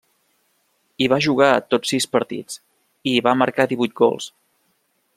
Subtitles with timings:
[1.03, 2.59] Hi va jugar tots sis partits,
[3.13, 4.33] i hi va marcar divuit gols.